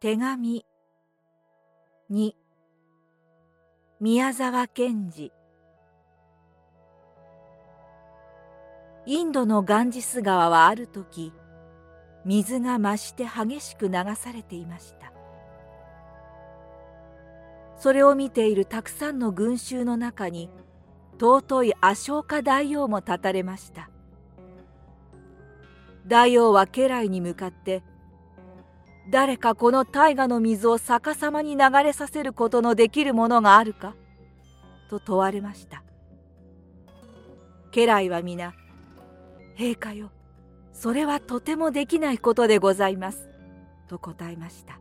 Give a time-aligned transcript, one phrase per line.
[0.00, 0.64] 手紙。
[2.08, 2.32] 2
[3.98, 5.32] 宮沢賢治。
[9.06, 11.32] インドのガンジス川はある時
[12.24, 15.12] 水が増して激しく流されていました。
[17.76, 20.48] それを見ているたくさんの群衆の中に
[21.20, 23.90] 尊いアショーカ大王も立たれました。
[26.06, 27.82] 大王は家来に向かって
[29.10, 33.94] 「誰かこの大河の水を逆さまに流れさせることのできるものがあるか?」
[34.90, 35.82] と問われました。
[37.70, 38.54] 家来は皆
[39.56, 40.10] 「陛下よ
[40.72, 43.28] それはとてもできないことでございます」
[43.88, 44.78] と答えました。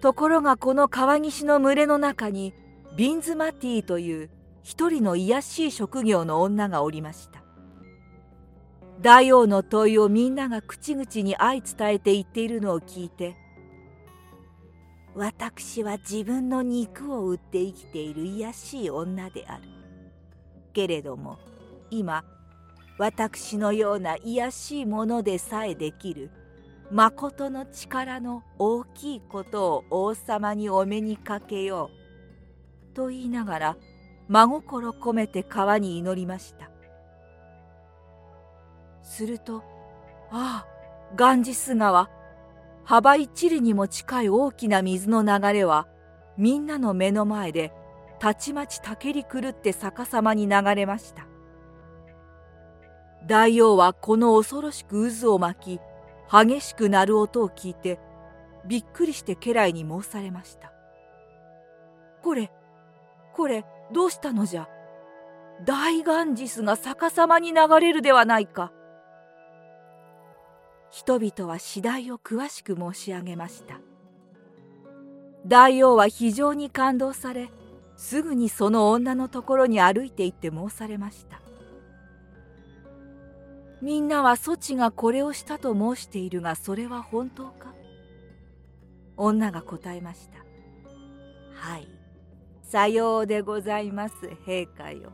[0.00, 2.54] ところがこの川岸の群れの中に
[2.96, 4.30] ビンズマティという
[4.62, 7.41] 一人の卑しい職業の女がおりました。
[9.02, 13.36] 大王の問いをみんなが口々に相伝えて言っているのを聞いて
[15.16, 19.64] 私は自分の肉を売って生きている卑しい女である。
[20.72, 21.38] けれども
[21.90, 22.24] 今
[22.96, 26.30] 私のような卑しいものでさえできる
[26.90, 31.90] 誠の力の大きいことを王様にお目にかけよ
[32.92, 33.76] うと言いながら
[34.28, 36.71] 真心込めて川に祈りました。
[39.12, 39.62] すると
[40.30, 40.66] ああ
[41.14, 42.08] ガンジス川
[42.84, 45.86] 幅一里にも近い大きな水の流れは
[46.36, 47.72] みんなの目の前で
[48.18, 51.26] たちまちたけり狂って逆さまに流れました。
[53.26, 55.80] 大王はこの恐ろしく渦を巻き
[56.30, 58.00] 激しく鳴る音を聞いて
[58.66, 60.72] びっくりして家来に申されました
[62.22, 62.50] 「これ
[63.32, 64.68] これどうしたのじゃ？
[65.64, 68.72] 大ガンジスが逆さまに流れるではないか」
[70.92, 73.80] 人々は次第を詳しく申し上げました。
[75.46, 77.50] 大王は非常に感動され
[77.96, 81.40] すぐにその女のところに歩いて行って申されました。
[83.80, 87.72] みんなは措置がこれをしたと申しているがそれは本当か？
[89.16, 90.44] 女が答えました。
[91.54, 91.88] はい
[92.62, 94.14] さようでございます
[94.46, 95.10] 陛下よ。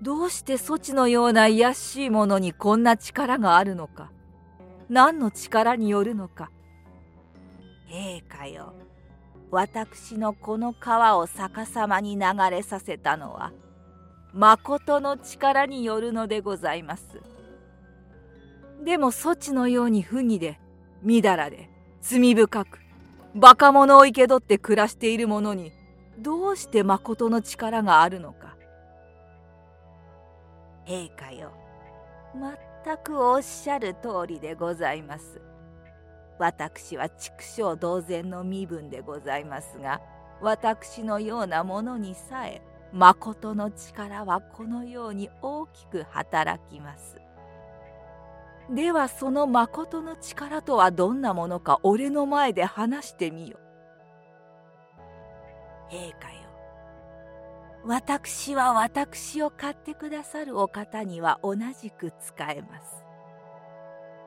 [0.00, 4.12] どうして措置のような卑しいものにこんな力があるのか？
[4.90, 6.50] 何の力によるのか。
[7.88, 8.74] 陛下よ。
[9.52, 13.52] 私のこの川を逆さまに流れさせたのは
[14.32, 17.20] 誠の力によるのでございます。
[18.84, 20.58] でもそちのように不義で
[21.02, 21.70] みだらで
[22.00, 22.78] 罪深く
[23.34, 25.72] バカ者を生け取って暮らしている者に
[26.18, 28.56] どうして誠の力があるのか。
[30.84, 31.52] 陛下よ。
[32.34, 32.54] ま
[32.84, 35.40] 全くおっしゃる通りでございます。
[36.38, 40.00] 私は畜生同然の身分でございますが、
[40.40, 47.20] 私のようなものにさえ、誠の力はこのように大きく働きます。
[48.70, 53.58] ではその誠の力とはどんなものか俺の前で話してみよ。
[55.90, 56.39] 陛下よ
[57.84, 63.04] 私は私を買ってくださるお方には同じく仕えます。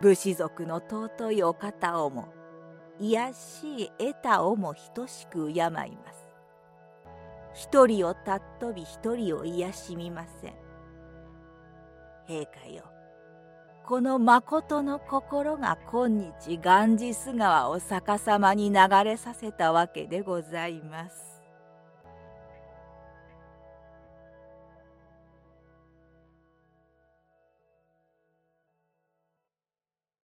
[0.00, 2.28] 武士族の尊いお方をも、
[2.98, 5.76] 卑しい得たをも等しく敬いま
[6.12, 6.26] す。
[7.54, 10.54] 一人を尊び一人を癒しみません。
[12.28, 12.84] 陛下よ、
[13.86, 21.35] この誠の心が今日ガンジス川を逆さまに流れさせたわけでございます。